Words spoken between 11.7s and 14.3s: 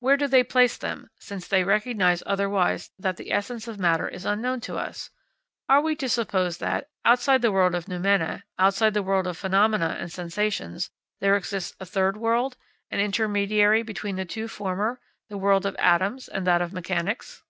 a third world, an intermediary between the